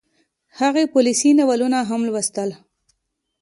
هغې 0.59 0.83
پوليسي 0.93 1.31
ناولونه 1.37 1.77
هم 1.89 2.01
لوستل 2.07 2.49